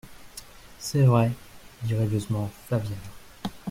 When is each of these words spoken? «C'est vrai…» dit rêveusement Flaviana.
«C'est 0.79 1.03
vrai…» 1.03 1.31
dit 1.83 1.93
rêveusement 1.93 2.49
Flaviana. 2.65 2.95